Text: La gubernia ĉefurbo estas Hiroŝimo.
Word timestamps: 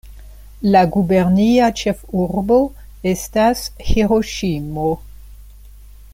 La 0.75 0.79
gubernia 0.95 1.67
ĉefurbo 1.81 2.57
estas 3.13 3.63
Hiroŝimo. 3.91 4.91